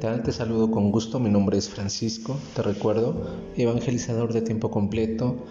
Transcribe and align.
Te 0.00 0.32
saludo 0.32 0.70
con 0.70 0.90
gusto. 0.90 1.20
Mi 1.20 1.28
nombre 1.28 1.58
es 1.58 1.68
Francisco, 1.68 2.34
te 2.56 2.62
recuerdo, 2.62 3.36
evangelizador 3.54 4.32
de 4.32 4.40
tiempo 4.40 4.70
completo. 4.70 5.44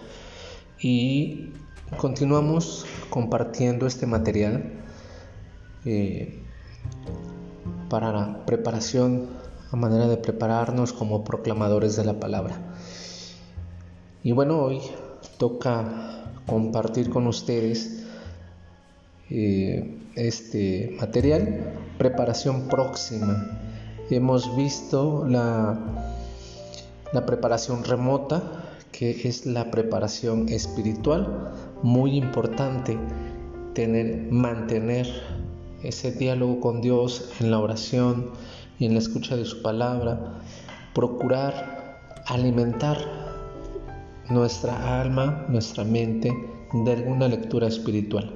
Y 0.80 1.50
continuamos 1.96 2.84
compartiendo 3.10 3.86
este 3.86 4.06
material 4.06 4.72
eh, 5.84 6.42
para 7.88 8.10
la 8.10 8.44
preparación, 8.44 9.28
a 9.70 9.76
manera 9.76 10.08
de 10.08 10.16
prepararnos 10.16 10.92
como 10.92 11.22
proclamadores 11.22 11.94
de 11.94 12.06
la 12.06 12.18
palabra. 12.18 12.60
Y 14.24 14.32
bueno, 14.32 14.58
hoy 14.58 14.80
toca 15.38 16.24
compartir 16.46 17.08
con 17.08 17.28
ustedes 17.28 18.04
eh, 19.30 19.96
este 20.16 20.96
material, 20.98 21.72
preparación 21.98 22.66
próxima 22.66 23.60
hemos 24.16 24.56
visto 24.56 25.24
la, 25.26 25.78
preparación 27.26 27.84
remota, 27.84 28.42
que 28.92 29.10
es 29.28 29.46
la 29.46 29.70
preparación 29.70 30.48
espiritual, 30.48 31.52
muy 31.82 32.16
importante 32.16 32.98
tener, 33.74 34.30
mantener 34.30 35.06
ese 35.82 36.12
diálogo 36.12 36.60
con 36.60 36.80
Dios 36.80 37.30
en 37.40 37.50
la 37.50 37.58
oración 37.58 38.30
y 38.78 38.86
en 38.86 38.94
la 38.94 38.98
escucha 38.98 39.36
de 39.36 39.44
su 39.44 39.62
palabra, 39.62 40.40
procurar 40.94 41.98
alimentar 42.26 42.98
nuestra 44.28 45.00
alma, 45.00 45.44
nuestra 45.48 45.84
mente 45.84 46.32
de 46.72 46.92
alguna 46.92 47.28
lectura 47.28 47.66
espiritual. 47.66 48.30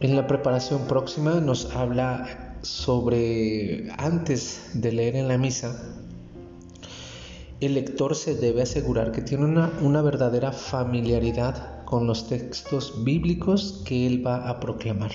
En 0.00 0.16
la 0.16 0.26
preparación 0.26 0.86
próxima 0.86 1.40
nos 1.40 1.74
habla 1.74 2.53
sobre 2.64 3.92
antes 3.98 4.70
de 4.72 4.90
leer 4.90 5.16
en 5.16 5.28
la 5.28 5.36
misa, 5.36 5.76
el 7.60 7.74
lector 7.74 8.14
se 8.14 8.34
debe 8.34 8.62
asegurar 8.62 9.12
que 9.12 9.20
tiene 9.20 9.44
una, 9.44 10.02
verdadera 10.02 10.50
familiaridad 10.50 11.84
con 11.84 12.06
los 12.06 12.26
textos 12.26 13.04
bíblicos 13.04 13.82
que 13.84 14.06
él 14.06 14.26
va 14.26 14.48
a 14.48 14.60
proclamar. 14.60 15.12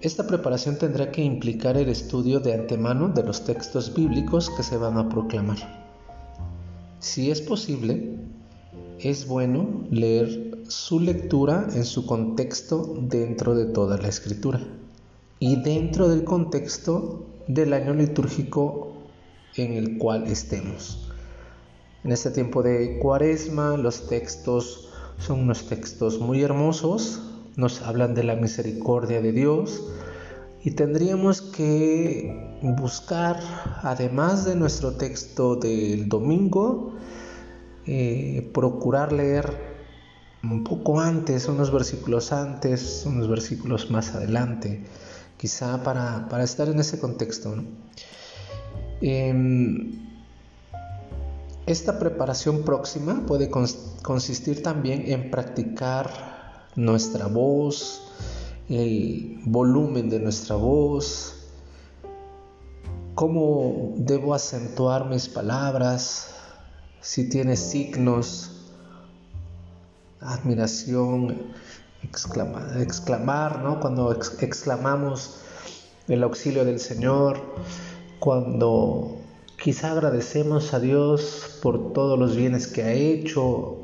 Esta 0.00 0.26
preparación 0.26 0.78
tendrá 0.78 1.10
que 1.10 1.22
implicar 1.22 1.76
el 1.76 1.88
estudio 1.88 2.40
de 2.40 2.54
antemano 2.54 3.08
de 3.08 3.22
los 3.22 3.44
textos 3.44 3.94
bíblicos 3.94 4.50
que 4.50 4.62
se 4.62 4.76
van 4.76 4.98
a 4.98 5.08
proclamar. 5.08 5.58
Si 6.98 7.30
es 7.30 7.40
posible, 7.40 8.16
es 8.98 9.26
bueno 9.26 9.84
leer 9.90 10.64
su 10.68 11.00
lectura 11.00 11.66
en 11.74 11.84
su 11.84 12.06
contexto 12.06 12.94
dentro 13.00 13.54
de 13.54 13.66
toda 13.66 13.96
la 13.98 14.08
escritura 14.08 14.60
y 15.42 15.56
dentro 15.56 16.08
del 16.08 16.22
contexto 16.22 17.26
del 17.48 17.72
año 17.72 17.94
litúrgico 17.94 18.92
en 19.56 19.72
el 19.72 19.98
cual 19.98 20.28
estemos. 20.28 21.10
En 22.04 22.12
este 22.12 22.30
tiempo 22.30 22.62
de 22.62 23.00
cuaresma 23.00 23.76
los 23.76 24.06
textos 24.06 24.90
son 25.18 25.40
unos 25.40 25.66
textos 25.66 26.20
muy 26.20 26.44
hermosos, 26.44 27.22
nos 27.56 27.82
hablan 27.82 28.14
de 28.14 28.22
la 28.22 28.36
misericordia 28.36 29.20
de 29.20 29.32
Dios 29.32 29.82
y 30.62 30.70
tendríamos 30.70 31.42
que 31.42 32.60
buscar, 32.62 33.40
además 33.82 34.44
de 34.44 34.54
nuestro 34.54 34.92
texto 34.92 35.56
del 35.56 36.08
domingo, 36.08 36.94
eh, 37.84 38.48
procurar 38.54 39.12
leer 39.12 39.58
un 40.44 40.62
poco 40.62 41.00
antes, 41.00 41.48
unos 41.48 41.72
versículos 41.72 42.30
antes, 42.30 43.02
unos 43.06 43.28
versículos 43.28 43.90
más 43.90 44.14
adelante 44.14 44.84
quizá 45.36 45.82
para, 45.82 46.44
estar 46.44 46.68
en 46.68 46.78
ese 46.78 46.98
contexto. 46.98 47.54
Em, 49.00 50.02
esta 51.66 51.98
preparación 51.98 52.62
próxima 52.62 53.24
puede 53.26 53.50
consistir 53.50 54.62
también 54.62 55.04
en 55.06 55.30
practicar 55.30 56.66
nuestra 56.74 57.26
voz, 57.26 58.02
el 58.68 59.40
volumen 59.44 60.08
de 60.08 60.18
nuestra 60.18 60.56
voz, 60.56 61.34
cómo 63.14 63.94
debo 63.96 64.34
acentuar 64.34 65.08
mis 65.08 65.28
palabras, 65.28 66.30
si 67.00 67.28
tiene 67.28 67.56
signos, 67.56 68.50
admiración, 70.20 71.52
exclamar, 72.04 73.62
¿no? 73.62 73.80
Cuando 73.80 74.12
exclamamos 74.12 75.36
el 76.08 76.22
auxilio 76.22 76.64
del 76.64 76.80
Señor, 76.80 77.40
cuando 78.18 79.18
quizá 79.62 79.92
agradecemos 79.92 80.74
a 80.74 80.80
Dios 80.80 81.58
por 81.62 81.92
todos 81.92 82.18
los 82.18 82.36
bienes 82.36 82.66
que 82.66 82.82
ha 82.82 82.92
hecho, 82.92 83.78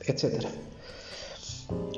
etc. 0.00 0.46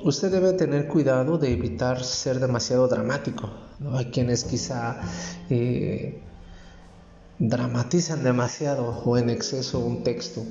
Usted 0.04 0.31
debe 0.31 0.53
tener 0.54 0.88
cuidado 0.88 1.38
de 1.38 1.53
evitar 1.53 2.03
ser 2.03 2.41
demasiado 2.41 2.88
dramático. 2.88 3.50
¿no? 3.78 3.97
Hay 3.97 4.06
quienes 4.06 4.44
quizá 4.44 5.00
eh, 5.50 6.21
dramatizan 7.38 8.25
demasiado 8.25 9.03
o 9.04 9.19
en 9.19 9.31
exceso 9.31 9.78
un 9.78 10.03
texto. 10.03 10.43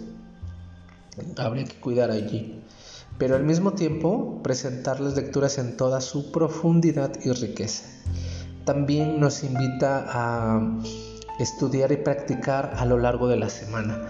Habría 1.38 1.66
que 1.66 1.80
cuidar 1.80 2.12
allí 2.12 2.62
pero 3.18 3.36
al 3.36 3.44
mismo 3.44 3.74
tiempo 3.74 4.42
presentar 4.44 5.00
las 5.00 5.16
lecturas 5.16 5.58
en 5.58 5.78
toda 5.78 6.02
su 6.02 6.32
profundidad 6.32 7.12
y 7.24 7.32
riqueza. 7.32 7.84
También 8.66 9.20
nos 9.20 9.44
invita 9.44 10.06
a 10.08 10.80
estudiar 11.40 11.92
y 11.92 11.98
practicar 11.98 12.74
a 12.78 12.86
lo 12.86 12.98
largo 12.98 13.28
de 13.28 13.38
la 13.38 13.50
semana. 13.50 14.10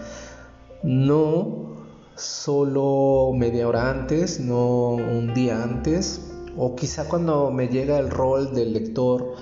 No 0.84 1.76
solo 2.16 3.32
media 3.36 3.68
hora 3.68 3.92
antes, 3.92 4.40
no 4.40 4.90
un 4.90 5.34
día 5.34 5.62
antes, 5.62 6.22
o 6.58 6.76
quizá 6.76 7.08
cuando 7.08 7.52
me 7.52 7.68
llega 7.68 8.00
el 8.00 8.10
rol 8.10 8.54
del 8.54 8.74
lector, 8.74 9.36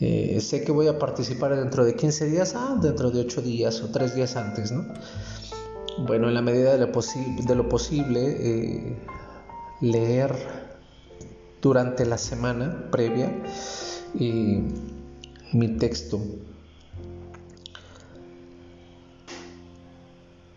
eh, 0.00 0.40
sé 0.40 0.62
que 0.62 0.72
voy 0.72 0.88
a 0.88 0.98
participar 0.98 1.56
dentro 1.56 1.84
de 1.84 1.94
15 1.94 2.26
días, 2.26 2.54
ah, 2.54 2.78
dentro 2.80 3.10
de 3.10 3.20
8 3.20 3.42
días 3.42 3.82
o 3.82 3.90
3 3.90 4.14
días 4.14 4.36
antes, 4.36 4.72
¿no? 4.72 4.86
Bueno, 5.98 6.28
en 6.28 6.34
la 6.34 6.42
medida 6.42 6.72
de 6.72 6.78
lo, 6.78 7.68
posible, 7.68 8.20
eh, 8.22 8.96
leer 9.80 10.34
durante 11.60 12.06
la 12.06 12.16
semana 12.16 12.88
previa 12.90 13.30
mi 14.14 15.68
texto. 15.78 16.20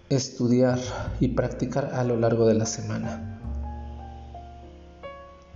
Estudiar 0.09 0.79
y 1.19 1.29
practicar 1.29 1.91
a 1.93 2.03
lo 2.03 2.17
largo 2.17 2.45
de 2.45 2.53
la 2.53 2.65
semana. 2.65 3.33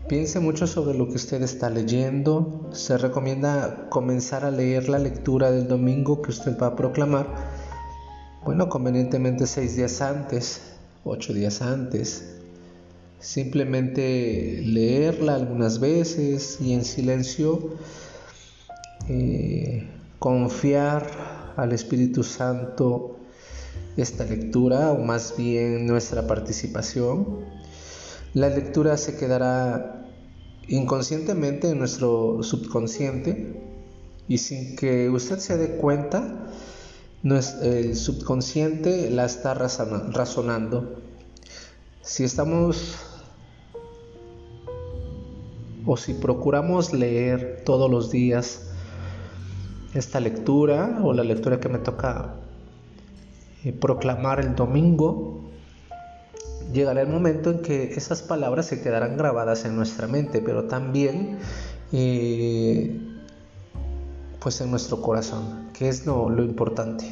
Piense 0.08 0.40
mucho 0.40 0.68
sobre 0.68 0.98
lo 0.98 1.08
que 1.10 1.16
usted 1.16 1.42
está 1.44 1.70
leyendo. 1.70 2.70
Se 2.72 2.98
recomienda 2.98 3.90
comenzar 3.90 4.46
a 4.46 4.52
leer 4.52 4.88
la 4.88 5.00
lectura 5.00 5.52
del 5.52 5.68
domingo 5.68 6.22
que 6.22 6.32
usted 6.32 6.58
va 6.58 6.68
a 6.68 6.76
proclamar 6.76 7.28
bueno, 8.44 8.70
convenientemente 8.70 9.48
seis 9.48 9.76
días 9.76 10.02
antes, 10.02 10.62
ocho 11.04 11.34
días 11.34 11.62
antes. 11.62 12.36
Simplemente 13.20 14.62
leerla 14.64 15.36
algunas 15.36 15.80
veces 15.80 16.60
y 16.62 16.74
en 16.74 16.86
silencio 16.86 17.72
eh, 19.10 19.88
confiar 20.20 21.08
al 21.56 21.72
Espíritu 21.72 22.24
Santo 22.24 23.18
esta 23.98 24.24
lectura 24.26 24.92
o 24.92 25.00
más 25.00 25.36
bien 25.38 25.88
nuestra 25.88 26.28
participación. 26.28 27.46
La 28.34 28.50
lectura 28.50 28.98
se 28.98 29.18
quedará 29.18 30.06
inconscientemente 30.68 31.70
en 31.70 31.80
nuestro 31.80 32.44
subconsciente 32.44 33.60
y 34.28 34.38
sin 34.38 34.76
que 34.76 35.10
usted 35.10 35.40
se 35.40 35.58
dé 35.58 35.78
cuenta, 35.78 36.47
el 37.24 37.96
subconsciente 37.96 39.10
la 39.10 39.26
está 39.26 39.54
razonando. 39.54 41.02
Si 42.02 42.24
estamos 42.24 42.96
o 45.86 45.98
si 45.98 46.14
procuramos 46.14 46.94
leer 46.94 47.64
todos 47.66 47.90
los 47.90 48.12
días 48.12 48.62
esta 49.94 50.20
lectura 50.20 51.00
o 51.04 51.14
la 51.14 51.24
lectura 51.24 51.60
que 51.60 51.70
me 51.70 51.80
toca 51.80 52.36
eh, 53.64 53.74
proclamar 53.74 54.40
el 54.40 54.56
domingo, 54.56 55.50
llegará 56.74 57.02
el 57.02 57.08
momento 57.08 57.52
en 57.52 57.62
que 57.62 57.94
esas 57.94 58.22
palabras 58.22 58.68
se 58.68 58.82
quedarán 58.82 59.18
grabadas 59.18 59.66
en 59.66 59.76
nuestra 59.76 60.08
mente, 60.08 60.42
pero 60.42 60.66
también 60.66 61.40
eh, 61.94 63.07
pues 64.48 64.62
en 64.62 64.72
nuestro 64.72 65.02
corazón, 65.02 65.72
que 65.74 65.90
es 65.90 66.06
lo, 66.06 66.30
lo 66.30 66.42
importante, 66.42 67.04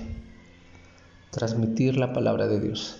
transmitir 1.31 1.97
la 1.97 2.13
palabra 2.13 2.47
de 2.47 2.61
Dios. 2.61 2.95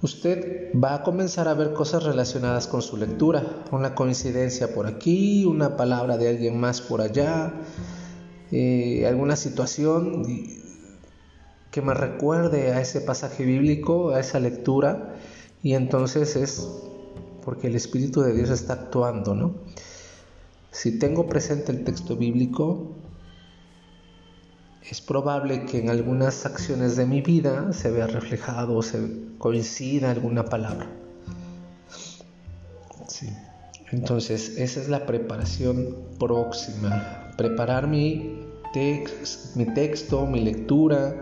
usted 0.00 0.72
va 0.72 0.94
a 0.94 1.02
comenzar 1.02 1.46
a 1.48 1.52
ver 1.52 1.74
cosas 1.74 2.02
relacionadas 2.04 2.66
con 2.66 2.80
su 2.80 2.96
lectura, 2.96 3.44
una 3.72 3.94
coincidencia 3.94 4.74
por 4.74 4.86
aquí, 4.86 5.44
una 5.44 5.76
palabra 5.76 6.16
de 6.16 6.30
alguien 6.30 6.58
más 6.58 6.80
por 6.80 7.02
allá, 7.02 7.52
eh, 8.50 9.06
alguna 9.06 9.36
situación 9.36 10.22
que 11.70 11.82
me 11.82 11.92
recuerde 11.92 12.72
a 12.72 12.80
ese 12.80 13.02
pasaje 13.02 13.44
bíblico, 13.44 14.12
a 14.12 14.20
esa 14.20 14.40
lectura, 14.40 15.14
y 15.62 15.74
entonces 15.74 16.36
es 16.36 16.66
porque 17.44 17.66
el 17.66 17.74
Espíritu 17.74 18.22
de 18.22 18.32
Dios 18.32 18.48
está 18.48 18.72
actuando, 18.72 19.34
¿no? 19.34 19.56
Si 20.74 20.98
tengo 20.98 21.28
presente 21.28 21.70
el 21.70 21.84
texto 21.84 22.16
bíblico, 22.16 22.96
es 24.90 25.00
probable 25.00 25.66
que 25.66 25.78
en 25.78 25.88
algunas 25.88 26.44
acciones 26.46 26.96
de 26.96 27.06
mi 27.06 27.20
vida 27.22 27.72
se 27.72 27.92
vea 27.92 28.08
reflejado 28.08 28.76
o 28.76 28.82
se 28.82 28.98
coincida 29.38 30.10
alguna 30.10 30.44
palabra. 30.44 30.88
Entonces, 33.92 34.58
esa 34.58 34.80
es 34.80 34.88
la 34.88 35.06
preparación 35.06 35.96
próxima. 36.18 37.30
Preparar 37.36 37.86
mi, 37.86 38.40
texto, 38.72 40.26
mi 40.26 40.40
lectura, 40.40 41.14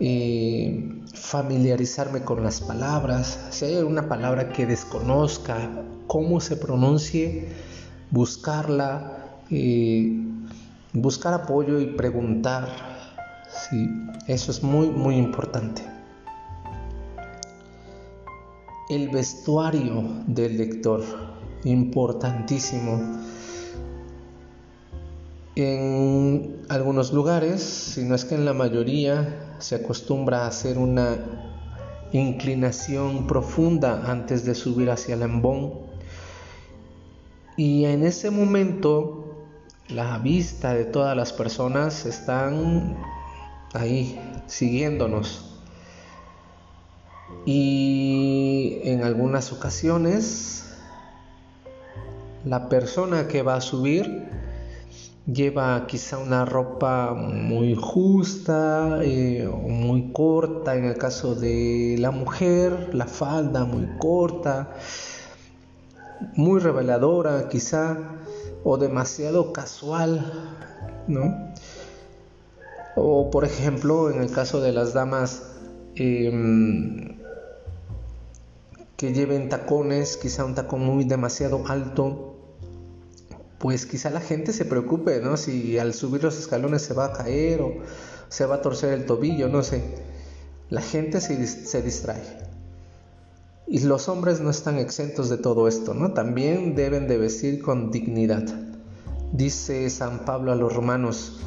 eh, 0.00 0.88
familiarizarme 1.14 2.22
con 2.22 2.42
las 2.42 2.60
palabras. 2.60 3.38
Si 3.50 3.66
hay 3.66 3.76
alguna 3.76 4.08
palabra 4.08 4.52
que 4.52 4.66
desconozca, 4.66 5.70
cómo 6.08 6.40
se 6.40 6.56
pronuncie, 6.56 7.69
buscarla. 8.10 9.16
Eh, 9.50 10.30
buscar 10.92 11.34
apoyo 11.34 11.80
y 11.80 11.86
preguntar. 11.86 12.68
Sí, 13.48 13.88
eso 14.26 14.50
es 14.50 14.62
muy, 14.62 14.88
muy 14.88 15.16
importante. 15.16 15.82
El 18.88 19.08
vestuario 19.10 20.02
del 20.26 20.58
lector, 20.58 21.02
importantísimo. 21.64 23.00
En 25.56 26.64
algunos 26.68 27.12
lugares, 27.12 27.62
si 27.62 28.04
no 28.04 28.14
es 28.14 28.24
que 28.24 28.34
en 28.34 28.44
la 28.44 28.52
mayoría, 28.52 29.56
se 29.58 29.76
acostumbra 29.76 30.44
a 30.44 30.46
hacer 30.48 30.78
una 30.78 31.18
inclinación 32.12 33.26
profunda 33.26 34.10
antes 34.10 34.44
de 34.44 34.54
subir 34.54 34.90
hacia 34.90 35.14
el 35.14 35.22
embón. 35.22 35.89
Y 37.60 37.84
en 37.84 38.04
ese 38.04 38.30
momento 38.30 39.36
la 39.90 40.16
vista 40.16 40.72
de 40.72 40.86
todas 40.86 41.14
las 41.14 41.34
personas 41.34 42.06
están 42.06 42.96
ahí 43.74 44.18
siguiéndonos. 44.46 45.60
Y 47.44 48.78
en 48.84 49.02
algunas 49.02 49.52
ocasiones 49.52 50.72
la 52.46 52.70
persona 52.70 53.28
que 53.28 53.42
va 53.42 53.56
a 53.56 53.60
subir 53.60 54.30
lleva 55.26 55.86
quizá 55.86 56.16
una 56.16 56.46
ropa 56.46 57.12
muy 57.12 57.74
justa 57.78 59.00
eh, 59.02 59.46
o 59.46 59.68
muy 59.68 60.12
corta, 60.14 60.76
en 60.76 60.86
el 60.86 60.96
caso 60.96 61.34
de 61.34 61.96
la 61.98 62.10
mujer, 62.10 62.94
la 62.94 63.06
falda 63.06 63.66
muy 63.66 63.86
corta, 63.98 64.76
muy 66.34 66.60
reveladora 66.60 67.48
quizá 67.48 67.96
o 68.64 68.76
demasiado 68.76 69.52
casual, 69.52 70.58
¿no? 71.08 71.52
O 72.96 73.30
por 73.30 73.44
ejemplo, 73.44 74.10
en 74.10 74.20
el 74.20 74.30
caso 74.30 74.60
de 74.60 74.72
las 74.72 74.92
damas 74.92 75.42
em, 75.94 77.18
que 78.96 79.12
lleven 79.12 79.48
tacones, 79.48 80.16
quizá 80.16 80.44
un 80.44 80.54
tacón 80.54 80.84
muy 80.84 81.04
demasiado 81.04 81.66
alto, 81.66 82.36
pues 83.58 83.86
quizá 83.86 84.10
la 84.10 84.20
gente 84.20 84.52
se 84.52 84.64
preocupe, 84.64 85.20
¿no? 85.20 85.36
Si 85.36 85.78
al 85.78 85.94
subir 85.94 86.22
los 86.22 86.38
escalones 86.38 86.82
se 86.82 86.94
va 86.94 87.06
a 87.06 87.12
caer 87.12 87.60
o 87.62 87.74
se 88.28 88.46
va 88.46 88.56
a 88.56 88.62
torcer 88.62 88.92
el 88.92 89.06
tobillo, 89.06 89.48
no 89.48 89.62
sé. 89.62 89.82
La 90.68 90.80
gente 90.80 91.20
se, 91.20 91.46
se 91.46 91.82
distrae. 91.82 92.49
Y 93.72 93.78
los 93.84 94.08
hombres 94.08 94.40
no 94.40 94.50
están 94.50 94.78
exentos 94.78 95.28
de 95.28 95.38
todo 95.38 95.68
esto, 95.68 95.94
¿no? 95.94 96.12
También 96.12 96.74
deben 96.74 97.06
de 97.06 97.18
vestir 97.18 97.62
con 97.62 97.92
dignidad. 97.92 98.42
Dice 99.32 99.88
San 99.90 100.24
Pablo 100.24 100.50
a 100.50 100.56
los 100.56 100.74
romanos, 100.74 101.38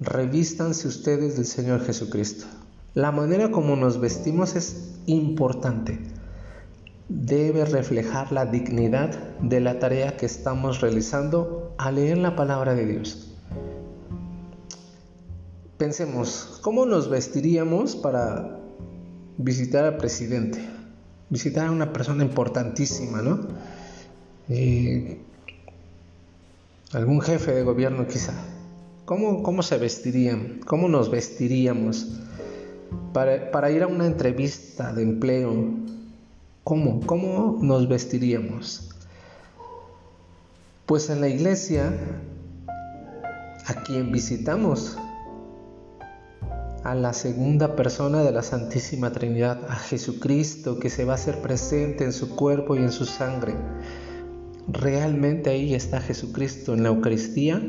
revístanse 0.00 0.88
ustedes 0.88 1.36
del 1.36 1.44
Señor 1.44 1.84
Jesucristo. 1.84 2.46
La 2.94 3.12
manera 3.12 3.50
como 3.50 3.76
nos 3.76 4.00
vestimos 4.00 4.56
es 4.56 4.94
importante. 5.04 6.00
Debe 7.10 7.66
reflejar 7.66 8.32
la 8.32 8.46
dignidad 8.46 9.10
de 9.40 9.60
la 9.60 9.78
tarea 9.78 10.16
que 10.16 10.24
estamos 10.24 10.80
realizando 10.80 11.74
al 11.76 11.96
leer 11.96 12.16
la 12.16 12.34
palabra 12.34 12.74
de 12.74 12.86
Dios. 12.86 13.34
Pensemos, 15.76 16.60
¿cómo 16.62 16.86
nos 16.86 17.10
vestiríamos 17.10 17.94
para 17.94 18.58
visitar 19.36 19.84
al 19.84 19.98
presidente? 19.98 20.77
Visitar 21.30 21.66
a 21.66 21.70
una 21.70 21.92
persona 21.92 22.24
importantísima, 22.24 23.22
¿no? 23.22 23.40
Eh, 24.48 25.18
algún 26.92 27.20
jefe 27.20 27.52
de 27.52 27.62
gobierno 27.62 28.06
quizá. 28.06 28.32
¿Cómo, 29.04 29.42
¿Cómo, 29.42 29.62
se 29.62 29.78
vestirían? 29.78 30.60
¿Cómo 30.66 30.88
nos 30.88 31.10
vestiríamos 31.10 32.20
para, 33.12 33.50
para 33.50 33.70
ir 33.70 33.82
a 33.82 33.86
una 33.86 34.06
entrevista 34.06 34.92
de 34.92 35.02
empleo? 35.02 35.54
¿Cómo? 36.64 37.00
¿Cómo 37.06 37.58
nos 37.62 37.88
vestiríamos? 37.88 38.90
Pues 40.84 41.10
en 41.10 41.20
la 41.20 41.28
iglesia, 41.28 41.92
a 43.66 43.74
quien 43.82 44.12
visitamos, 44.12 44.96
a 46.84 46.94
la 46.94 47.12
segunda 47.12 47.76
persona 47.76 48.22
de 48.22 48.32
la 48.32 48.42
Santísima 48.42 49.12
Trinidad, 49.12 49.64
a 49.68 49.76
Jesucristo 49.76 50.78
que 50.78 50.90
se 50.90 51.04
va 51.04 51.12
a 51.12 51.16
hacer 51.16 51.40
presente 51.40 52.04
en 52.04 52.12
su 52.12 52.36
cuerpo 52.36 52.76
y 52.76 52.78
en 52.78 52.92
su 52.92 53.04
sangre. 53.04 53.54
Realmente 54.68 55.50
ahí 55.50 55.74
está 55.74 56.00
Jesucristo 56.00 56.74
en 56.74 56.82
la 56.82 56.90
Eucaristía. 56.90 57.62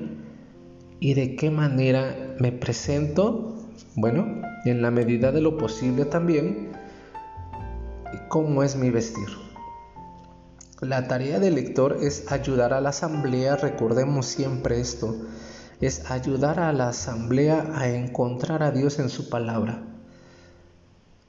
¿Y 0.99 1.13
de 1.13 1.35
qué 1.35 1.49
manera 1.49 2.35
me 2.39 2.51
presento? 2.51 3.55
Bueno, 3.95 4.41
en 4.65 4.81
la 4.81 4.91
medida 4.91 5.31
de 5.31 5.41
lo 5.41 5.57
posible 5.57 6.05
también. 6.05 6.69
¿Cómo 8.27 8.63
es 8.63 8.75
mi 8.75 8.89
vestir? 8.89 9.27
La 10.81 11.07
tarea 11.07 11.39
del 11.39 11.55
lector 11.55 11.97
es 12.01 12.31
ayudar 12.31 12.73
a 12.73 12.79
la 12.79 12.89
asamblea, 12.89 13.57
recordemos 13.57 14.25
siempre 14.27 14.79
esto, 14.79 15.13
es 15.81 16.09
ayudar 16.11 16.59
a 16.59 16.73
la 16.73 16.89
asamblea 16.89 17.71
a 17.75 17.87
encontrar 17.89 18.63
a 18.63 18.71
Dios 18.71 18.99
en 18.99 19.09
su 19.09 19.29
palabra. 19.29 19.83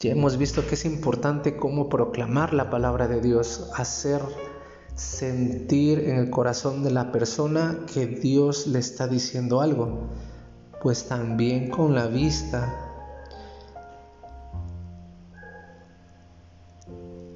Ya 0.00 0.12
hemos 0.12 0.38
visto 0.38 0.66
que 0.66 0.74
es 0.74 0.84
importante 0.84 1.56
cómo 1.56 1.88
proclamar 1.88 2.54
la 2.54 2.70
palabra 2.70 3.06
de 3.06 3.20
Dios, 3.20 3.70
hacer 3.76 4.22
sentir 4.94 6.00
en 6.00 6.16
el 6.16 6.30
corazón 6.30 6.82
de 6.82 6.90
la 6.90 7.12
persona 7.12 7.80
que 7.92 8.06
Dios 8.06 8.66
le 8.66 8.78
está 8.78 9.06
diciendo 9.08 9.60
algo, 9.60 10.08
pues 10.82 11.06
también 11.06 11.70
con 11.70 11.94
la 11.94 12.06
vista. 12.06 12.89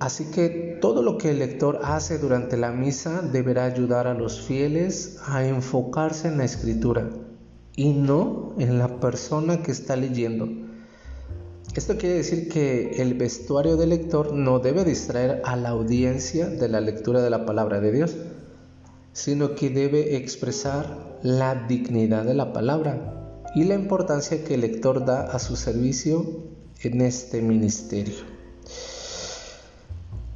Así 0.05 0.27
que 0.27 0.77
todo 0.83 1.03
lo 1.03 1.17
que 1.17 1.31
el 1.31 1.39
lector 1.39 1.81
hace 1.83 2.19
durante 2.19 2.59
la 2.59 2.73
misa 2.73 3.23
deberá 3.23 3.65
ayudar 3.65 4.07
a 4.07 4.13
los 4.13 4.39
fieles 4.39 5.17
a 5.25 5.47
enfocarse 5.47 6.29
en 6.29 6.37
la 6.37 6.45
escritura 6.45 7.09
y 7.75 7.95
no 7.95 8.55
en 8.59 8.79
la 8.79 9.01
persona 9.01 9.63
que 9.63 9.73
está 9.73 9.97
leyendo. 9.97 10.47
Esto 11.75 11.97
quiere 11.97 12.17
decir 12.17 12.51
que 12.51 13.01
el 13.01 13.15
vestuario 13.15 13.79
del 13.79 13.89
lector 13.89 14.35
no 14.35 14.59
debe 14.59 14.85
distraer 14.85 15.41
a 15.43 15.57
la 15.57 15.71
audiencia 15.71 16.49
de 16.49 16.69
la 16.69 16.83
lectura 16.83 17.23
de 17.23 17.31
la 17.31 17.47
palabra 17.47 17.81
de 17.81 17.91
Dios, 17.91 18.15
sino 19.15 19.55
que 19.55 19.71
debe 19.71 20.17
expresar 20.17 21.19
la 21.23 21.55
dignidad 21.67 22.27
de 22.27 22.35
la 22.35 22.53
palabra 22.53 23.41
y 23.55 23.65
la 23.65 23.75
importancia 23.75 24.45
que 24.45 24.57
el 24.57 24.61
lector 24.61 25.07
da 25.07 25.31
a 25.31 25.39
su 25.39 25.57
servicio 25.57 26.45
en 26.83 27.01
este 27.01 27.41
ministerio. 27.41 28.34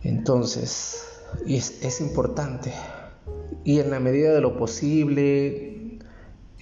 Entonces, 0.03 1.03
es, 1.47 1.83
es 1.83 2.01
importante. 2.01 2.73
Y 3.65 3.81
en 3.81 3.91
la 3.91 4.01
medida 4.01 4.33
de 4.33 4.41
lo 4.41 4.57
posible, 4.57 5.99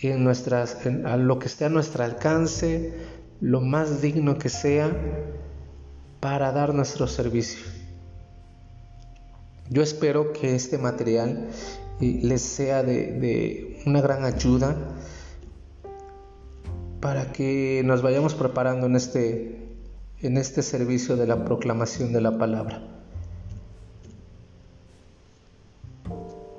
en 0.02 0.24
nuestras, 0.24 0.78
a 1.04 1.16
lo 1.16 1.38
que 1.38 1.46
esté 1.46 1.64
a 1.64 1.68
nuestro 1.68 2.04
alcance, 2.04 2.94
lo 3.40 3.60
más 3.60 4.02
digno 4.02 4.38
que 4.38 4.48
sea, 4.48 4.90
para 6.20 6.52
dar 6.52 6.74
nuestro 6.74 7.06
servicio. 7.06 7.64
Yo 9.68 9.82
espero 9.82 10.32
que 10.32 10.54
este 10.54 10.78
material 10.78 11.48
eh, 12.00 12.20
les 12.22 12.42
sea 12.42 12.82
de, 12.82 13.12
de, 13.12 13.82
una 13.86 14.00
gran 14.00 14.24
ayuda 14.24 14.76
para 17.00 17.32
que 17.32 17.82
nos 17.84 18.02
vayamos 18.02 18.34
preparando 18.34 18.86
en 18.86 18.96
este 18.96 19.62
en 20.22 20.38
este 20.38 20.62
servicio 20.62 21.16
de 21.16 21.26
la 21.26 21.44
proclamación 21.44 22.12
de 22.12 22.20
la 22.22 22.38
palabra. 22.38 22.95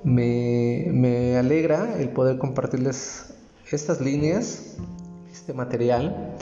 Me, 0.04 1.38
alegra 1.38 2.00
el 2.00 2.10
poder 2.10 2.38
compartirles 2.38 3.34
estas 3.72 4.00
líneas, 4.00 4.78
este 5.32 5.54
material, 5.54 6.36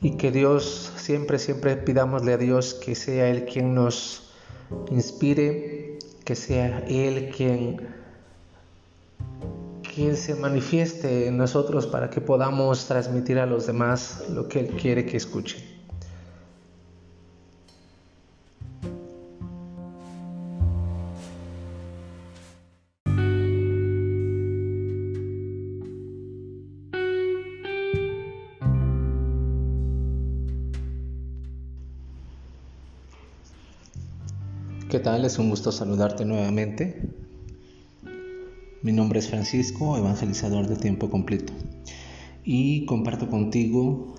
y 0.00 0.12
que 0.12 0.30
Dios 0.30 0.92
siempre, 0.96 1.38
siempre 1.38 1.76
pidámosle 1.76 2.32
a 2.32 2.36
Dios 2.38 2.74
que 2.74 2.94
sea 2.94 3.28
Él 3.28 3.44
quien 3.44 3.74
nos 3.74 4.30
inspire, 4.90 5.98
que 6.24 6.34
sea 6.34 6.78
Él 6.88 7.32
quien, 7.36 7.80
quien 9.94 10.16
se 10.16 10.34
manifieste 10.34 11.26
en 11.26 11.36
nosotros 11.36 11.86
para 11.86 12.08
que 12.08 12.20
podamos 12.20 12.86
transmitir 12.86 13.38
a 13.38 13.46
los 13.46 13.66
demás 13.66 14.24
lo 14.30 14.48
que 14.48 14.60
Él 14.60 14.68
quiere 14.68 15.04
que 15.04 15.18
escuchen. 15.18 15.69
Tal? 35.00 35.24
Es 35.24 35.38
un 35.38 35.48
gusto 35.48 35.72
saludarte 35.72 36.24
nuevamente. 36.24 37.08
Mi 38.82 38.92
nombre 38.92 39.18
es 39.18 39.28
Francisco, 39.28 39.96
evangelizador 39.96 40.66
de 40.66 40.76
tiempo 40.76 41.10
completo, 41.10 41.52
y 42.44 42.84
comparto 42.84 43.28
contigo 43.28 44.14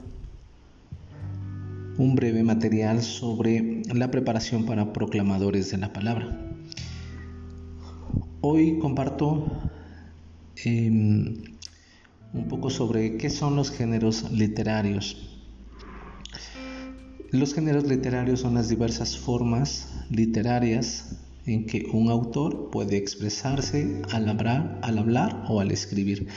un 1.97 2.15
breve 2.15 2.43
material 2.43 3.03
sobre 3.03 3.83
la 3.93 4.09
preparación 4.09 4.65
para 4.65 4.91
proclamadores 4.91 5.69
de 5.71 5.77
la 5.77 5.93
palabra. 5.93 6.51
Hoy 8.41 8.79
comparto 8.79 9.45
em, 10.65 11.43
un 12.33 12.47
poco 12.47 12.71
sobre 12.71 13.17
qué 13.17 13.29
son 13.29 13.55
los 13.55 13.69
géneros 13.69 14.31
literarios 14.31 15.30
los 17.31 17.53
géneros 17.53 17.85
literarios 17.85 18.41
son 18.41 18.55
las 18.55 18.67
diversas 18.67 19.17
formas 19.17 19.88
literarias 20.09 21.17
en 21.45 21.65
que 21.65 21.88
un 21.93 22.09
autor 22.09 22.69
puede 22.71 22.97
expresarse 22.97 24.01
al 24.11 24.27
hablar, 24.27 24.79
al 24.83 24.97
hablar 24.97 25.45
o 25.47 25.61
al 25.61 25.71
escribir. 25.71 26.27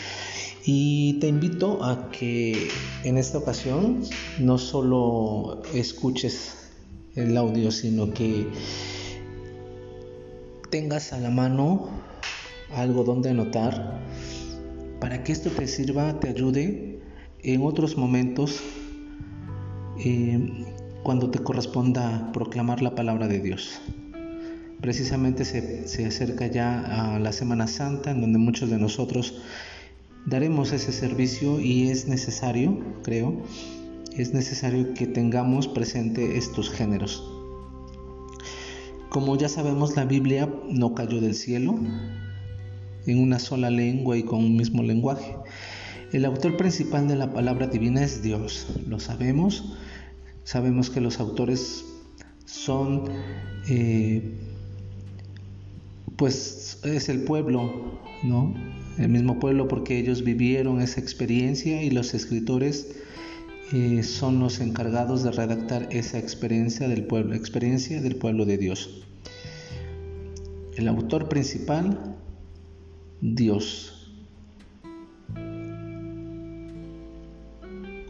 Y 0.64 1.14
te 1.14 1.28
invito 1.28 1.84
a 1.84 2.10
que 2.10 2.68
en 3.02 3.18
esta 3.18 3.38
ocasión 3.38 4.02
no 4.38 4.56
solo 4.56 5.62
escuches 5.74 6.70
el 7.16 7.36
audio, 7.36 7.70
sino 7.70 8.12
que 8.14 8.46
tengas 10.70 11.12
a 11.12 11.18
la 11.18 11.30
mano 11.30 11.88
algo 12.72 13.02
donde 13.04 13.30
anotar 13.30 14.00
para 15.00 15.22
que 15.22 15.32
esto 15.32 15.50
te 15.50 15.66
sirva, 15.66 16.18
te 16.20 16.28
ayude 16.28 17.00
en 17.42 17.62
otros 17.62 17.96
momentos 17.98 18.60
eh, 19.98 20.64
cuando 21.04 21.30
te 21.30 21.38
corresponda 21.38 22.32
proclamar 22.32 22.80
la 22.80 22.94
palabra 22.94 23.28
de 23.28 23.38
Dios. 23.38 23.78
Precisamente 24.80 25.44
se, 25.44 26.06
acerca 26.06 26.46
ya 26.46 27.14
a 27.14 27.18
la 27.18 27.30
Semana 27.32 27.66
Santa, 27.66 28.10
en 28.10 28.22
donde 28.22 28.38
muchos 28.38 28.70
de 28.70 28.78
nosotros 28.78 29.34
daremos 30.24 30.72
ese 30.72 30.92
servicio 30.92 31.60
y 31.60 31.90
es 31.90 32.08
necesario, 32.08 32.82
creo, 33.02 33.42
es 34.16 34.32
necesario 34.32 34.94
que 34.94 35.06
tengamos 35.06 35.68
presente 35.68 36.38
estos 36.38 36.70
géneros. 36.70 37.22
Como 39.10 39.36
ya 39.36 39.50
sabemos, 39.50 39.96
la 39.96 40.06
Biblia 40.06 40.50
no 40.70 40.94
cayó 40.94 41.20
del 41.20 41.34
cielo 41.34 41.78
en 43.06 43.18
una 43.18 43.38
sola 43.38 43.68
lengua 43.68 44.16
y 44.16 44.22
con 44.22 44.38
un 44.38 44.56
mismo 44.56 44.82
lenguaje. 44.82 45.36
El 46.12 46.24
autor 46.24 46.56
principal 46.56 47.08
de 47.08 47.16
la 47.16 47.32
palabra 47.32 47.66
divina 47.66 48.02
es 48.02 48.22
Dios, 48.22 48.66
lo 48.86 48.98
sabemos, 49.00 49.76
Sabemos 50.44 50.90
que 50.90 51.00
los 51.00 51.20
autores 51.20 51.84
son, 52.44 53.04
eh, 53.68 54.22
pues 56.16 56.80
es 56.84 57.08
el 57.08 57.22
pueblo, 57.22 57.98
¿no? 58.22 58.54
El 58.98 59.08
mismo 59.08 59.40
pueblo 59.40 59.66
porque 59.66 59.98
ellos 59.98 60.22
vivieron 60.22 60.80
esa 60.80 61.00
experiencia 61.00 61.82
y 61.82 61.90
los 61.90 62.14
escritores 62.14 62.94
eh, 63.72 64.02
son 64.02 64.38
los 64.38 64.60
encargados 64.60 65.24
de 65.24 65.32
redactar 65.32 65.88
esa 65.90 66.18
experiencia 66.18 66.88
del 66.88 67.04
pueblo, 67.06 67.34
experiencia 67.34 68.00
del 68.00 68.16
pueblo 68.16 68.44
de 68.44 68.58
Dios. 68.58 69.02
El 70.76 70.88
autor 70.88 71.28
principal, 71.28 72.16
Dios. 73.20 73.93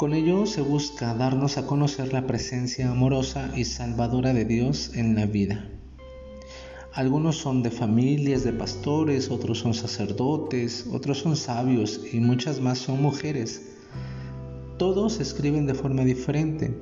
Con 0.05 0.13
ello 0.13 0.45
se 0.45 0.61
busca 0.61 1.15
darnos 1.15 1.57
a 1.57 1.67
conocer 1.67 2.13
la 2.13 2.27
presencia 2.27 2.91
amorosa 2.91 3.51
y 3.57 3.65
salvadora 3.65 4.35
de 4.35 4.45
Dios 4.45 4.91
en 4.95 5.15
la 5.15 5.25
vida. 5.25 5.67
Algunos 6.93 7.39
son 7.39 7.63
de 7.63 7.71
familias 7.71 8.45
de 8.45 8.53
pastores, 8.53 9.31
otros 9.31 9.61
son 9.61 9.73
sacerdotes, 9.73 10.87
otros 10.93 11.21
son 11.21 11.37
sabios 11.37 12.03
y 12.13 12.21
muchas 12.21 12.61
más 12.61 12.81
son 12.81 13.01
mujeres. 13.01 13.63
Todos 14.77 15.21
escriben 15.21 15.65
de 15.65 15.73
forma 15.73 16.05
diferente. 16.05 16.77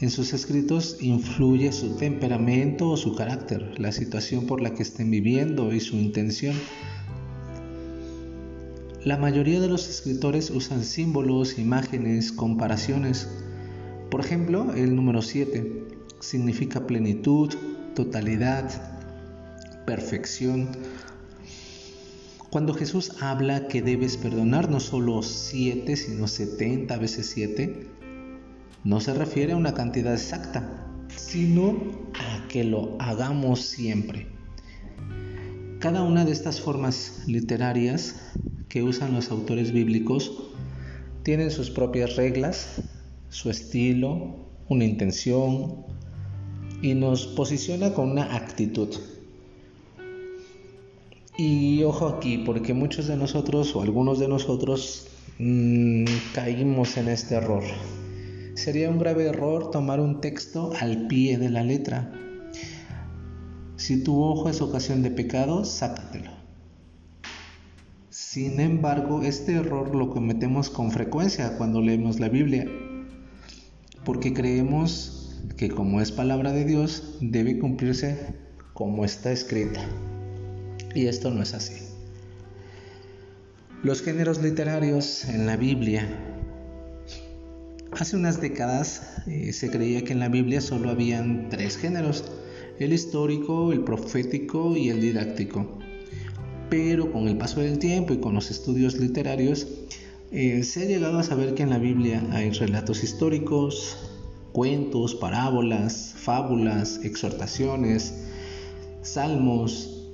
En 0.00 0.10
sus 0.10 0.32
escritos 0.32 0.96
influye 1.00 1.70
su 1.70 1.94
temperamento 1.94 2.88
o 2.88 2.96
su 2.96 3.14
carácter, 3.14 3.78
la 3.78 3.92
situación 3.92 4.48
por 4.48 4.60
la 4.60 4.74
que 4.74 4.82
estén 4.82 5.08
viviendo 5.08 5.72
y 5.72 5.78
su 5.78 5.94
intención 5.94 6.56
la 9.04 9.16
mayoría 9.16 9.60
de 9.60 9.68
los 9.68 9.88
escritores 9.88 10.50
usan 10.50 10.84
símbolos, 10.84 11.58
imágenes, 11.58 12.30
comparaciones. 12.30 13.28
Por 14.10 14.20
ejemplo, 14.20 14.72
el 14.74 14.94
número 14.94 15.22
7 15.22 15.88
significa 16.20 16.86
plenitud, 16.86 17.52
totalidad, 17.96 18.70
perfección. 19.86 20.68
Cuando 22.48 22.74
Jesús 22.74 23.14
habla 23.20 23.66
que 23.66 23.82
debes 23.82 24.16
perdonar 24.16 24.70
no 24.70 24.78
solo 24.78 25.22
7, 25.22 25.96
sino 25.96 26.28
70 26.28 26.96
veces 26.98 27.26
7, 27.30 27.88
no 28.84 29.00
se 29.00 29.14
refiere 29.14 29.54
a 29.54 29.56
una 29.56 29.74
cantidad 29.74 30.12
exacta, 30.12 30.86
sino 31.16 31.76
a 32.14 32.46
que 32.48 32.62
lo 32.62 32.96
hagamos 33.00 33.62
siempre. 33.62 34.28
Cada 35.82 36.04
una 36.04 36.24
de 36.24 36.30
estas 36.30 36.60
formas 36.60 37.24
literarias 37.26 38.14
que 38.68 38.84
usan 38.84 39.14
los 39.14 39.32
autores 39.32 39.72
bíblicos 39.72 40.30
tienen 41.24 41.50
sus 41.50 41.70
propias 41.70 42.14
reglas, 42.14 42.84
su 43.30 43.50
estilo, 43.50 44.36
una 44.68 44.84
intención 44.84 45.84
y 46.82 46.94
nos 46.94 47.26
posiciona 47.26 47.94
con 47.94 48.12
una 48.12 48.36
actitud. 48.36 48.90
Y 51.36 51.82
ojo 51.82 52.06
aquí, 52.06 52.38
porque 52.38 52.74
muchos 52.74 53.08
de 53.08 53.16
nosotros 53.16 53.74
o 53.74 53.82
algunos 53.82 54.20
de 54.20 54.28
nosotros 54.28 55.08
mm, 55.40 56.04
caímos 56.32 56.96
en 56.96 57.08
este 57.08 57.34
error. 57.34 57.64
Sería 58.54 58.88
un 58.88 59.00
grave 59.00 59.24
error 59.26 59.72
tomar 59.72 59.98
un 59.98 60.20
texto 60.20 60.70
al 60.78 61.08
pie 61.08 61.38
de 61.38 61.50
la 61.50 61.64
letra. 61.64 62.12
Si 63.76 64.02
tu 64.02 64.22
ojo 64.22 64.48
es 64.48 64.60
ocasión 64.60 65.02
de 65.02 65.10
pecado, 65.10 65.64
sácatelo. 65.64 66.30
Sin 68.10 68.60
embargo, 68.60 69.22
este 69.22 69.54
error 69.54 69.94
lo 69.94 70.10
cometemos 70.10 70.70
con 70.70 70.90
frecuencia 70.90 71.56
cuando 71.56 71.80
leemos 71.80 72.20
la 72.20 72.28
Biblia, 72.28 72.66
porque 74.04 74.32
creemos 74.34 75.40
que 75.56 75.70
como 75.70 76.00
es 76.00 76.12
palabra 76.12 76.52
de 76.52 76.64
Dios, 76.64 77.18
debe 77.20 77.58
cumplirse 77.58 78.34
como 78.74 79.04
está 79.04 79.32
escrita. 79.32 79.80
Y 80.94 81.06
esto 81.06 81.30
no 81.30 81.42
es 81.42 81.54
así. 81.54 81.74
Los 83.82 84.02
géneros 84.02 84.42
literarios 84.42 85.24
en 85.24 85.46
la 85.46 85.56
Biblia. 85.56 86.06
Hace 87.92 88.16
unas 88.16 88.40
décadas 88.40 89.22
eh, 89.26 89.52
se 89.52 89.70
creía 89.70 90.04
que 90.04 90.12
en 90.12 90.20
la 90.20 90.28
Biblia 90.28 90.60
solo 90.60 90.90
habían 90.90 91.48
tres 91.48 91.76
géneros, 91.76 92.24
el 92.78 92.92
histórico, 92.92 93.72
el 93.72 93.82
profético 93.84 94.76
y 94.76 94.88
el 94.88 95.00
didáctico 95.00 95.78
pero 96.72 97.12
con 97.12 97.28
el 97.28 97.36
paso 97.36 97.60
del 97.60 97.78
tiempo 97.78 98.14
y 98.14 98.16
con 98.16 98.32
los 98.32 98.50
estudios 98.50 98.94
literarios 98.94 99.66
eh, 100.30 100.62
se 100.62 100.80
ha 100.80 100.86
llegado 100.86 101.18
a 101.18 101.22
saber 101.22 101.52
que 101.52 101.64
en 101.64 101.68
la 101.68 101.76
Biblia 101.76 102.26
hay 102.30 102.48
relatos 102.48 103.04
históricos, 103.04 103.98
cuentos, 104.52 105.14
parábolas, 105.14 106.14
fábulas, 106.16 107.00
exhortaciones, 107.04 108.14
salmos, 109.02 110.08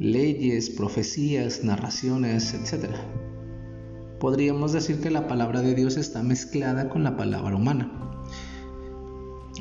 leyes, 0.00 0.70
profecías, 0.70 1.62
narraciones, 1.62 2.52
etc. 2.52 2.96
podríamos 4.18 4.72
decir 4.72 4.98
que 5.00 5.12
la 5.12 5.28
palabra 5.28 5.62
de 5.62 5.76
Dios 5.76 5.96
está 5.96 6.24
mezclada 6.24 6.88
con 6.88 7.04
la 7.04 7.16
palabra 7.16 7.54
humana. 7.54 8.11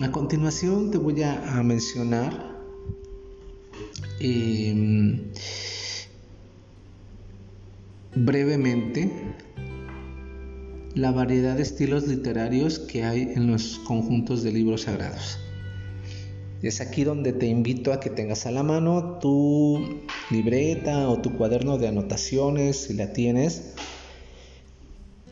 A 0.01 0.11
continuación 0.11 0.89
te 0.89 0.97
voy 0.97 1.21
a, 1.21 1.61
mencionar 1.63 2.57
em, 4.19 5.31
brevemente 8.15 9.11
la 10.95 11.11
variedad 11.11 11.55
de 11.55 11.61
estilos 11.61 12.07
literarios 12.07 12.79
que 12.79 13.03
hay 13.03 13.21
en 13.35 13.45
los 13.45 13.77
conjuntos 13.85 14.41
de 14.41 14.51
libros 14.51 14.81
sagrados. 14.81 15.37
Es 16.63 16.81
aquí 16.81 17.03
donde 17.03 17.31
te 17.31 17.45
invito 17.45 17.93
a 17.93 17.99
que 17.99 18.09
tengas 18.09 18.47
a 18.47 18.51
la 18.51 18.63
mano 18.63 19.19
tu 19.19 20.01
libreta 20.31 21.09
o 21.09 21.21
tu 21.21 21.37
cuaderno 21.37 21.77
de 21.77 21.89
anotaciones, 21.89 22.85
si 22.85 22.95
la 22.95 23.13
tienes, 23.13 23.75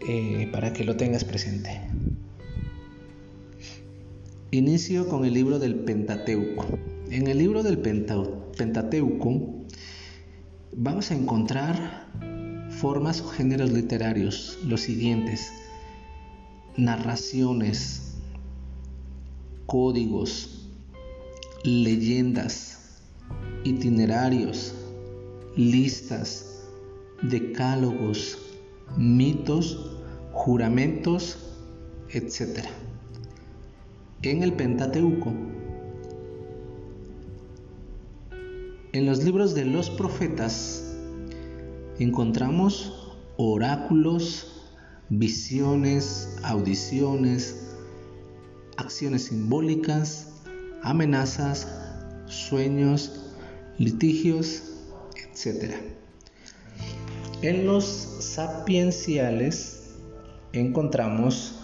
eh, 0.07 0.47
para 0.51 0.73
que 0.73 0.83
lo 0.83 0.95
tengas 0.95 1.23
presente. 1.23 1.81
Inicio 4.51 5.07
con 5.07 5.25
el 5.25 5.35
libro 5.35 5.59
del 5.59 5.75
Pentateuco. 5.75 6.65
En 7.11 7.27
el 7.27 7.37
libro 7.37 7.61
del 7.61 7.77
Pentateuco 7.77 9.63
vamos 10.75 11.11
a 11.11 11.15
encontrar 11.15 12.07
formas 12.71 13.21
o 13.21 13.27
géneros 13.27 13.71
literarios, 13.71 14.57
los 14.65 14.81
siguientes, 14.81 15.51
narraciones, 16.77 18.15
códigos, 19.67 20.67
leyendas, 21.63 23.01
itinerarios, 23.63 24.73
listas, 25.57 26.63
decálogos, 27.21 28.39
mitos, 28.97 29.91
juramentos, 30.31 31.37
etc. 32.09 32.65
En 34.21 34.43
el 34.43 34.51
Pentateuco, 34.51 35.31
en 38.91 39.05
los 39.05 39.23
libros 39.23 39.55
de 39.55 39.63
los 39.63 39.89
profetas 39.89 40.93
encontramos 41.99 43.15
oráculos, 43.38 44.73
visiones, 45.07 46.38
audiciones, 46.43 47.77
acciones 48.75 49.27
simbólicas, 49.27 50.33
amenazas, 50.83 51.69
sueños, 52.25 53.31
litigios, 53.77 54.63
etc. 55.15 55.75
En 57.41 57.65
los 57.65 57.85
sapienciales 57.85 59.93
encontramos 60.51 61.55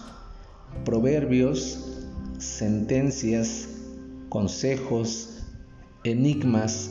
proverbios, 0.86 1.95
sentencias, 2.38 3.68
consejos, 4.28 5.42
enigmas, 6.04 6.90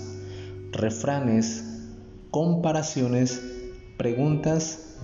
refranes, 0.72 1.64
comparaciones, 2.32 3.42
preguntas, 3.98 4.98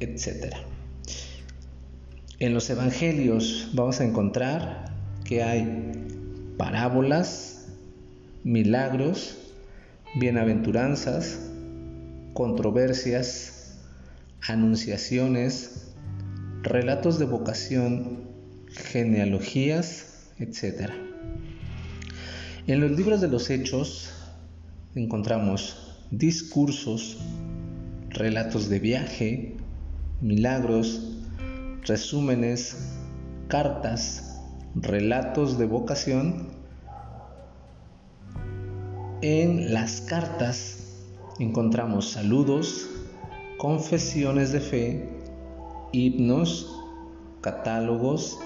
etc. 0.00 0.54
En 2.38 2.54
los 2.54 2.68
evangelios 2.70 3.70
vamos 3.74 4.00
a 4.00 4.04
encontrar 4.04 4.92
que 5.24 5.42
hay 5.42 5.92
parábolas, 6.56 7.66
milagros, 8.44 9.38
bienaventuranzas, 10.16 11.50
controversias, 12.34 13.78
anunciaciones, 14.46 15.92
relatos 16.62 17.18
de 17.18 17.24
vocación, 17.26 18.23
genealogías, 18.76 20.30
etc. 20.38 20.90
En 22.66 22.80
los 22.80 22.90
libros 22.92 23.20
de 23.20 23.28
los 23.28 23.50
hechos 23.50 24.12
encontramos 24.94 25.98
discursos, 26.10 27.18
relatos 28.10 28.68
de 28.68 28.78
viaje, 28.78 29.56
milagros, 30.20 31.18
resúmenes, 31.82 32.92
cartas, 33.48 34.40
relatos 34.74 35.58
de 35.58 35.66
vocación, 35.66 36.48
en 39.22 39.72
las 39.72 40.00
cartas 40.02 40.84
encontramos 41.38 42.10
saludos, 42.10 42.88
confesiones 43.58 44.52
de 44.52 44.60
fe, 44.60 45.08
himnos, 45.92 46.70
catálogos, 47.40 48.38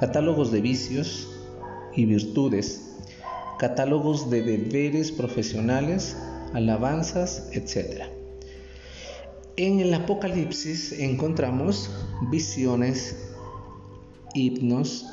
catálogos 0.00 0.50
de 0.50 0.62
vicios 0.62 1.28
y 1.94 2.06
virtudes, 2.06 2.96
catálogos 3.58 4.30
de 4.30 4.42
deberes 4.42 5.12
profesionales, 5.12 6.16
alabanzas, 6.54 7.50
etc. 7.52 8.04
En 9.56 9.80
el 9.80 9.92
Apocalipsis 9.92 10.92
encontramos 10.92 11.90
visiones, 12.30 13.14
himnos, 14.32 15.04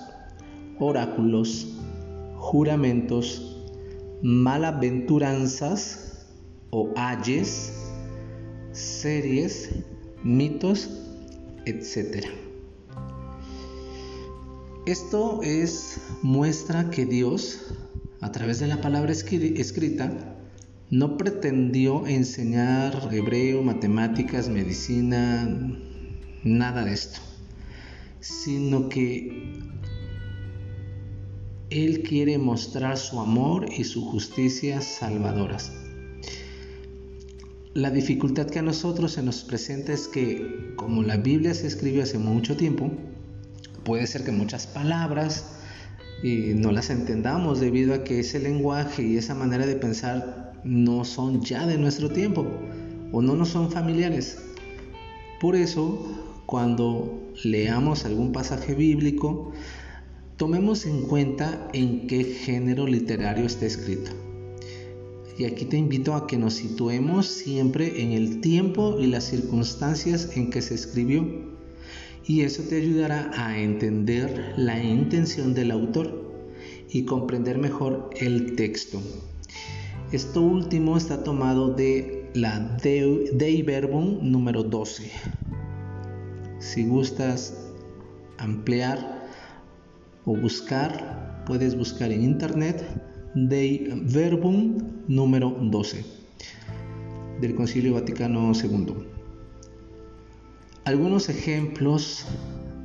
oráculos, 0.80 1.68
juramentos, 2.38 3.66
malaventuranzas 4.22 6.26
o 6.70 6.94
ayes, 6.96 7.74
series, 8.72 9.70
mitos, 10.24 10.90
etc. 11.66 12.47
Esto 14.88 15.42
es 15.44 16.00
muestra 16.22 16.90
que 16.90 17.06
Dios, 17.06 17.60
a 18.22 18.32
través 18.32 18.60
de 18.60 18.68
la 18.68 18.80
palabra 18.80 19.12
escrita, 19.12 20.38
no 20.90 21.18
pretendió 21.18 22.08
enseñar 22.08 23.10
hebreo, 23.12 23.62
matemáticas, 23.62 24.48
medicina, 24.48 25.78
nada 26.46 26.86
de 26.86 26.94
esto, 26.94 27.20
sino 28.22 28.88
que 28.88 29.60
él 31.70 32.02
quiere 32.04 32.38
mostrar 32.38 32.98
su 32.98 33.20
amor 33.20 33.66
y 33.70 33.84
su 33.84 34.06
justicia 34.06 34.80
salvadoras. 34.80 35.74
La 37.74 37.92
dificultad 37.92 38.48
que 38.48 38.60
a 38.60 38.62
nosotros 38.62 39.12
se 39.12 39.22
nos 39.22 39.44
presenta 39.44 39.92
es 39.92 40.08
que 40.08 40.72
como 40.78 41.04
la 41.04 41.18
Biblia 41.18 41.54
se 41.54 41.68
escribió 41.68 42.04
hace 42.04 42.20
mucho 42.20 42.56
tiempo, 42.56 42.90
puede 43.88 44.06
ser 44.06 44.24
que 44.24 44.32
muchas 44.32 44.68
palabras 44.68 45.46
eh, 46.22 46.54
no 46.56 46.72
las 46.72 46.92
entendamos 46.92 47.60
debido 47.60 47.96
a 47.96 48.04
que 48.04 48.20
ese 48.20 48.40
lenguaje 48.40 49.02
y 49.02 49.18
esa 49.18 49.34
manera 49.34 49.66
de 49.66 49.78
pensar 49.78 50.54
no 50.64 51.06
son 51.06 51.42
ya 51.42 51.66
de 51.66 51.80
nuestro 51.80 52.12
tiempo 52.12 52.46
o 53.12 53.22
no 53.24 53.36
nos 53.36 53.50
son 53.50 53.72
familiares. 53.72 54.38
Por 55.40 55.56
eso, 55.56 56.06
cuando 56.46 57.32
leamos 57.44 58.06
algún 58.06 58.32
pasaje 58.32 58.76
bíblico, 58.76 59.54
Tomemos 60.38 60.86
en 60.86 61.02
cuenta 61.02 61.68
en 61.74 62.06
qué 62.06 62.24
género 62.24 62.86
literario 62.86 63.48
está 63.48 63.66
escrito. 63.66 64.12
Y 65.36 65.46
aquí 65.46 65.66
te 65.66 65.78
invito 65.78 66.14
a 66.14 66.28
que 66.28 66.38
nos 66.38 66.54
situemos 66.54 67.26
siempre 67.26 68.04
en 68.04 68.12
el 68.12 68.40
tiempo 68.40 69.00
y 69.00 69.08
las 69.08 69.24
circunstancias 69.24 70.30
en 70.36 70.52
que 70.52 70.62
se 70.62 70.76
escribió. 70.76 71.57
Y 72.28 72.42
eso 72.42 72.62
te 72.64 72.76
ayudará 72.76 73.32
a 73.36 73.58
entender 73.58 74.54
la 74.58 74.84
intención 74.84 75.54
del 75.54 75.72
autor 75.72 76.28
y 76.90 77.06
comprender 77.06 77.58
mejor 77.58 78.10
el 78.20 78.58
texto. 78.58 79.02
Esto 80.12 80.42
último 80.42 80.98
está 80.98 81.24
tomado 81.24 81.74
de 81.74 82.30
la 82.34 82.60
Dei 82.84 83.62
Verbum 83.62 84.20
número 84.22 84.64
12. 84.64 85.10
Si 86.60 86.86
gustas 86.86 87.72
ampliar 88.38 89.26
o 90.26 90.36
buscar, 90.36 91.44
puedes 91.46 91.78
buscar 91.78 92.12
en 92.12 92.24
internet 92.24 92.84
Dei 93.36 93.90
Verbum 94.04 94.78
número 95.08 95.50
12 95.62 96.04
del 97.40 97.56
Concilio 97.56 97.94
Vaticano 97.94 98.52
II. 98.52 98.96
Algunos 100.88 101.28
ejemplos 101.28 102.24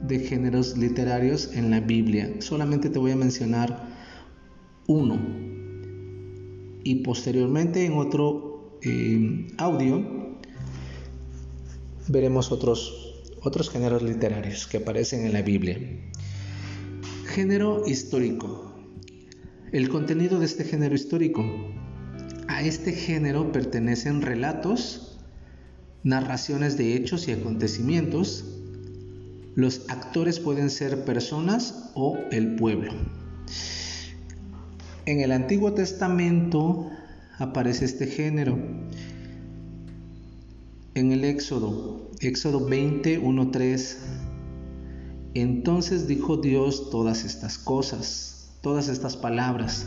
de 0.08 0.18
géneros 0.18 0.76
literarios 0.76 1.50
en 1.54 1.70
la 1.70 1.78
Biblia. 1.78 2.34
Solamente 2.40 2.90
te 2.90 2.98
voy 2.98 3.12
a 3.12 3.16
mencionar 3.16 3.94
uno. 4.88 5.20
Y 6.82 6.96
posteriormente 7.04 7.84
en 7.86 7.92
otro 7.92 8.80
eh, 8.82 9.46
audio 9.56 10.36
veremos 12.08 12.50
otros, 12.50 13.22
otros 13.40 13.70
géneros 13.70 14.02
literarios 14.02 14.66
que 14.66 14.78
aparecen 14.78 15.24
en 15.24 15.32
la 15.32 15.42
Biblia. 15.42 15.78
Género 17.26 17.84
histórico. 17.86 18.74
El 19.70 19.88
contenido 19.88 20.40
de 20.40 20.46
este 20.46 20.64
género 20.64 20.96
histórico. 20.96 21.44
A 22.48 22.64
este 22.64 22.94
género 22.94 23.52
pertenecen 23.52 24.22
relatos, 24.22 25.11
narraciones 26.04 26.76
de 26.76 26.96
hechos 26.96 27.28
y 27.28 27.32
acontecimientos. 27.32 28.44
Los 29.54 29.82
actores 29.88 30.40
pueden 30.40 30.70
ser 30.70 31.04
personas 31.04 31.90
o 31.94 32.18
el 32.30 32.56
pueblo. 32.56 32.92
En 35.04 35.20
el 35.20 35.32
Antiguo 35.32 35.72
Testamento 35.72 36.88
aparece 37.38 37.84
este 37.84 38.06
género. 38.06 38.58
En 40.94 41.12
el 41.12 41.24
Éxodo, 41.24 42.10
Éxodo 42.20 42.66
20, 42.66 43.18
1, 43.18 43.50
3, 43.50 43.98
entonces 45.34 46.06
dijo 46.06 46.36
Dios 46.36 46.90
todas 46.90 47.24
estas 47.24 47.56
cosas, 47.56 48.52
todas 48.60 48.88
estas 48.88 49.16
palabras. 49.16 49.86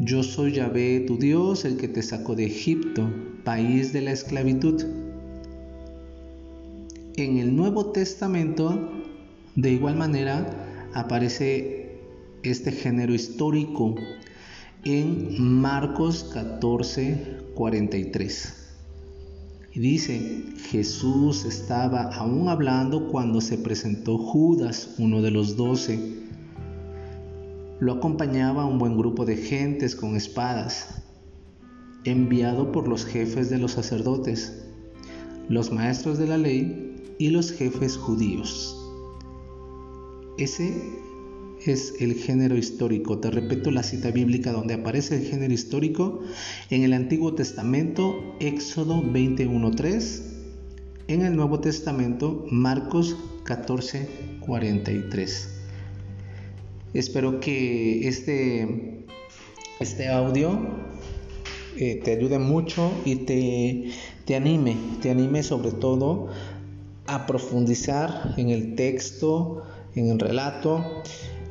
Yo 0.00 0.24
soy 0.24 0.52
Yahvé, 0.52 1.04
tu 1.06 1.16
Dios, 1.18 1.64
el 1.64 1.76
que 1.76 1.86
te 1.86 2.02
sacó 2.02 2.34
de 2.34 2.46
Egipto, 2.46 3.08
país 3.44 3.92
de 3.92 4.00
la 4.00 4.12
esclavitud. 4.12 4.82
En 7.16 7.38
el 7.38 7.54
Nuevo 7.54 7.92
Testamento, 7.92 8.90
de 9.54 9.70
igual 9.70 9.96
manera, 9.96 10.90
aparece 10.94 12.00
este 12.42 12.72
género 12.72 13.14
histórico 13.14 13.94
en 14.84 15.40
Marcos 15.40 16.30
14, 16.34 17.38
43. 17.54 18.54
Y 19.72 19.80
dice, 19.80 20.44
Jesús 20.70 21.44
estaba 21.44 22.02
aún 22.14 22.48
hablando 22.48 23.08
cuando 23.08 23.40
se 23.40 23.58
presentó 23.58 24.18
Judas, 24.18 24.94
uno 24.98 25.20
de 25.20 25.30
los 25.30 25.56
doce. 25.56 25.98
Lo 27.80 27.94
acompañaba 27.94 28.66
un 28.66 28.78
buen 28.78 28.96
grupo 28.96 29.24
de 29.24 29.36
gentes 29.36 29.96
con 29.96 30.16
espadas, 30.16 31.03
enviado 32.04 32.72
por 32.72 32.88
los 32.88 33.04
jefes 33.04 33.50
de 33.50 33.58
los 33.58 33.72
sacerdotes, 33.72 34.64
los 35.48 35.72
maestros 35.72 36.18
de 36.18 36.26
la 36.26 36.38
ley 36.38 37.14
y 37.18 37.30
los 37.30 37.52
jefes 37.52 37.96
judíos. 37.96 38.80
Ese 40.38 40.72
es 41.64 41.94
el 42.00 42.14
género 42.14 42.56
histórico. 42.56 43.18
Te 43.18 43.30
repito 43.30 43.70
la 43.70 43.82
cita 43.82 44.10
bíblica 44.10 44.52
donde 44.52 44.74
aparece 44.74 45.16
el 45.16 45.26
género 45.26 45.54
histórico 45.54 46.20
en 46.70 46.82
el 46.82 46.92
Antiguo 46.92 47.34
Testamento, 47.34 48.36
Éxodo 48.40 49.02
21.3, 49.02 50.22
en 51.08 51.22
el 51.22 51.34
Nuevo 51.36 51.60
Testamento, 51.60 52.46
Marcos 52.50 53.16
14.43. 53.44 55.48
Espero 56.94 57.40
que 57.40 58.08
este, 58.08 59.04
este 59.80 60.08
audio 60.08 60.93
eh, 61.76 62.00
te 62.04 62.12
ayude 62.12 62.38
mucho 62.38 62.90
y 63.04 63.16
te, 63.16 63.90
te 64.24 64.36
anime, 64.36 64.76
te 65.02 65.10
anime 65.10 65.42
sobre 65.42 65.72
todo 65.72 66.28
a 67.06 67.26
profundizar 67.26 68.34
en 68.36 68.50
el 68.50 68.76
texto, 68.76 69.62
en 69.94 70.10
el 70.10 70.18
relato 70.18 71.02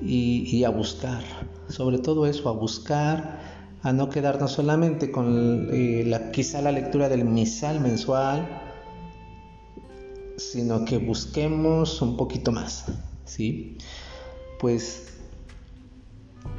y, 0.01 0.63
a 0.63 0.69
buscar, 0.69 1.23
sobre 1.69 1.97
todo 1.99 2.25
eso, 2.25 2.49
a 2.49 2.51
buscar, 2.53 3.39
a 3.81 3.93
no 3.93 4.09
quedarnos 4.09 4.51
solamente 4.51 5.11
con 5.11 5.69
eh, 5.71 6.03
la, 6.05 6.31
quizá 6.31 6.61
la 6.61 6.71
lectura 6.71 7.09
del 7.09 7.25
misal 7.25 7.79
mensual, 7.79 8.61
sino 10.37 10.85
que 10.85 10.97
busquemos 10.97 12.01
un 12.01 12.17
poquito 12.17 12.51
más, 12.51 12.85
¿sí? 13.25 13.77
Pues 14.59 15.07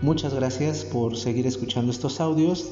muchas 0.00 0.34
gracias 0.34 0.84
por 0.84 1.16
seguir 1.16 1.46
escuchando 1.46 1.90
estos 1.90 2.20
audios. 2.20 2.70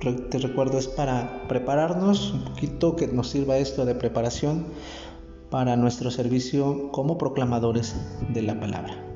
Te 0.00 0.38
recuerdo 0.38 0.78
es 0.78 0.86
para 0.86 1.48
prepararnos 1.48 2.32
un 2.32 2.44
poquito, 2.44 2.94
que 2.96 3.06
nos 3.06 3.30
sirva 3.30 3.56
esto 3.56 3.86
de 3.86 3.94
preparación 3.94 4.66
para 5.50 5.76
nuestro 5.76 6.10
servicio 6.10 6.90
como 6.90 7.16
proclamadores 7.16 7.94
de 8.28 8.42
la 8.42 8.58
palabra. 8.60 9.13